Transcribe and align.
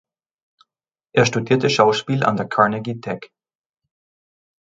Er 1.13 1.27
studierte 1.27 1.69
Schauspiel 1.69 2.23
an 2.23 2.35
der 2.35 2.47
Carnegie 2.47 2.99
Tech. 2.99 3.29